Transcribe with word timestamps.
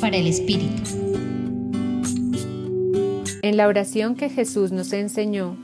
Para 0.00 0.16
el 0.16 0.26
Espíritu. 0.26 0.82
En 3.42 3.56
la 3.56 3.68
oración 3.68 4.16
que 4.16 4.28
Jesús 4.28 4.72
nos 4.72 4.92
enseñó, 4.92 5.56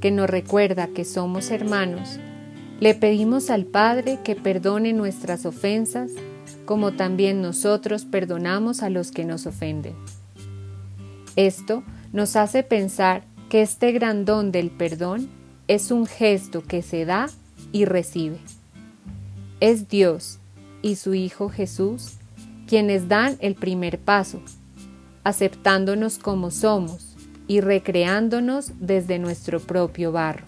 que 0.00 0.10
nos 0.10 0.28
recuerda 0.28 0.88
que 0.88 1.04
somos 1.04 1.52
hermanos, 1.52 2.18
le 2.80 2.96
pedimos 2.96 3.50
al 3.50 3.66
Padre 3.66 4.18
que 4.24 4.34
perdone 4.34 4.92
nuestras 4.92 5.46
ofensas, 5.46 6.10
como 6.64 6.94
también 6.94 7.40
nosotros 7.40 8.04
perdonamos 8.04 8.82
a 8.82 8.90
los 8.90 9.12
que 9.12 9.24
nos 9.24 9.46
ofenden. 9.46 9.94
Esto 11.36 11.84
nos 12.12 12.34
hace 12.34 12.64
pensar 12.64 13.22
que 13.48 13.62
este 13.62 13.92
gran 13.92 14.24
don 14.24 14.50
del 14.50 14.72
perdón 14.72 15.28
es 15.68 15.92
un 15.92 16.06
gesto 16.06 16.64
que 16.64 16.82
se 16.82 17.04
da 17.04 17.30
y 17.70 17.84
recibe. 17.84 18.40
Es 19.60 19.88
Dios 19.88 20.40
y 20.82 20.96
su 20.96 21.14
Hijo 21.14 21.48
Jesús 21.48 22.18
quienes 22.74 23.06
dan 23.06 23.36
el 23.38 23.54
primer 23.54 24.00
paso, 24.00 24.42
aceptándonos 25.22 26.18
como 26.18 26.50
somos 26.50 27.14
y 27.46 27.60
recreándonos 27.60 28.72
desde 28.80 29.20
nuestro 29.20 29.60
propio 29.60 30.10
barro. 30.10 30.42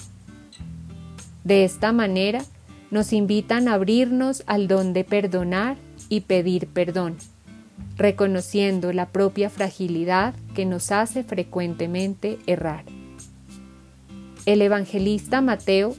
De 1.44 1.64
esta 1.64 1.92
manera, 1.92 2.42
nos 2.90 3.12
invitan 3.12 3.68
a 3.68 3.74
abrirnos 3.74 4.42
al 4.48 4.66
don 4.66 4.92
de 4.92 5.04
perdonar 5.04 5.76
y 6.08 6.22
pedir 6.22 6.66
perdón, 6.66 7.14
reconociendo 7.96 8.92
la 8.92 9.06
propia 9.06 9.48
fragilidad 9.48 10.34
que 10.52 10.66
nos 10.66 10.90
hace 10.90 11.22
frecuentemente 11.22 12.40
errar. 12.48 12.82
El 14.46 14.62
evangelista 14.62 15.42
Mateo 15.42 15.94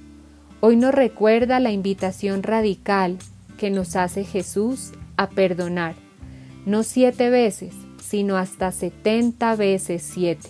hoy 0.59 0.75
nos 0.75 0.93
recuerda 0.93 1.61
la 1.61 1.71
invitación 1.71 2.43
radical 2.43 3.17
que 3.57 3.69
nos 3.69 3.95
hace 3.95 4.25
Jesús 4.25 4.91
a 5.15 5.29
perdonar, 5.29 5.95
no 6.67 6.83
siete 6.83 7.29
veces, 7.29 7.73
sino 8.03 8.35
hasta 8.35 8.73
setenta 8.73 9.55
veces 9.55 10.03
siete. 10.03 10.49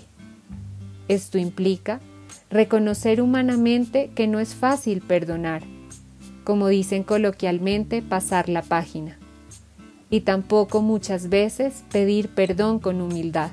Esto 1.07 1.37
implica 1.37 1.99
reconocer 2.49 3.21
humanamente 3.21 4.09
que 4.15 4.25
no 4.25 4.39
es 4.39 4.55
fácil 4.55 5.01
perdonar, 5.01 5.61
como 6.43 6.69
dicen 6.69 7.03
coloquialmente 7.03 8.01
pasar 8.01 8.49
la 8.49 8.63
página, 8.63 9.19
y 10.09 10.21
tampoco 10.21 10.81
muchas 10.81 11.29
veces 11.29 11.83
pedir 11.91 12.29
perdón 12.29 12.79
con 12.79 12.99
humildad. 12.99 13.51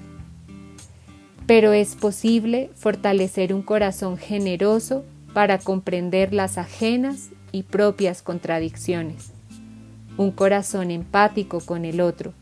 Pero 1.47 1.75
es 1.75 1.97
posible 1.97 2.71
fortalecer 2.77 3.53
un 3.53 3.61
corazón 3.61 4.17
generoso 4.17 5.05
para 5.35 5.59
comprender 5.59 6.33
las 6.33 6.57
ajenas 6.57 7.29
y 7.53 7.65
propias 7.65 8.23
contradicciones, 8.23 9.33
un 10.17 10.31
corazón 10.31 10.91
empático 10.91 11.61
con 11.61 11.85
el 11.85 12.01
otro, 12.01 12.33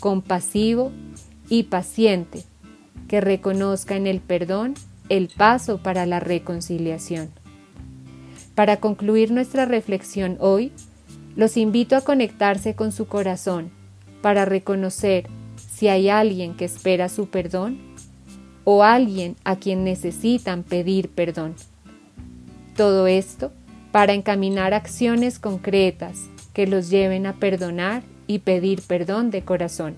compasivo 0.00 0.90
y 1.48 1.64
paciente, 1.64 2.44
que 3.06 3.20
reconozca 3.20 3.96
en 3.96 4.06
el 4.06 4.20
perdón 4.20 4.74
el 5.08 5.28
paso 5.28 5.78
para 5.78 6.06
la 6.06 6.20
reconciliación. 6.20 7.30
Para 8.54 8.78
concluir 8.78 9.30
nuestra 9.30 9.64
reflexión 9.64 10.36
hoy, 10.40 10.72
los 11.36 11.56
invito 11.56 11.96
a 11.96 12.00
conectarse 12.00 12.74
con 12.74 12.92
su 12.92 13.06
corazón 13.06 13.70
para 14.22 14.44
reconocer 14.44 15.28
si 15.70 15.88
hay 15.88 16.08
alguien 16.08 16.54
que 16.54 16.64
espera 16.64 17.08
su 17.08 17.28
perdón 17.28 17.78
o 18.64 18.84
alguien 18.84 19.36
a 19.44 19.56
quien 19.56 19.84
necesitan 19.84 20.62
pedir 20.62 21.08
perdón. 21.10 21.54
Todo 22.76 23.06
esto 23.06 23.52
para 23.92 24.12
encaminar 24.12 24.74
acciones 24.74 25.38
concretas 25.38 26.28
que 26.52 26.66
los 26.66 26.90
lleven 26.90 27.26
a 27.26 27.36
perdonar 27.36 28.02
y 28.30 28.38
pedir 28.38 28.80
perdón 28.82 29.32
de 29.32 29.42
corazón. 29.42 29.96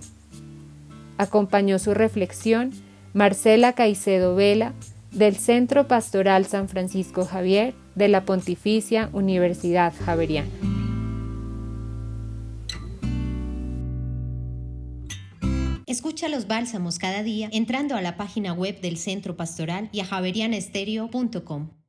Acompañó 1.19 1.78
su 1.78 1.92
reflexión 1.92 2.70
Marcela 3.12 3.75
Caicedo 3.75 4.34
Vela 4.34 4.72
del 5.10 5.37
Centro 5.37 5.87
Pastoral 5.87 6.47
San 6.47 6.70
Francisco 6.70 7.26
Javier 7.26 7.75
de 7.94 8.09
la 8.09 8.25
Pontificia 8.25 9.10
Universidad 9.12 9.93
Javeriana. 10.06 10.48
Escucha 15.84 16.31
los 16.31 16.47
bálsamos 16.47 16.99
cada 16.99 17.22
día 17.22 17.50
entrando 17.53 17.97
a 17.97 18.00
la 18.00 18.16
página 18.16 18.54
web 18.54 18.81
del 18.81 18.97
Centro 18.97 19.37
Pastoral 19.37 19.91
y 19.93 20.00
a 20.00 20.06
javerianestereo.com. 20.06 21.81